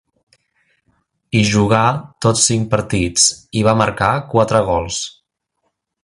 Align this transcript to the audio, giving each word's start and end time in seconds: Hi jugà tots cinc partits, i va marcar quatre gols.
Hi 1.33 1.41
jugà 1.49 1.81
tots 2.27 2.45
cinc 2.51 2.65
partits, 2.73 3.27
i 3.61 3.67
va 3.71 3.75
marcar 3.85 4.09
quatre 4.35 4.63
gols. 4.71 4.99